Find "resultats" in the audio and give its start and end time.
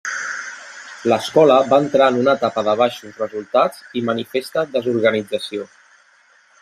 3.25-3.85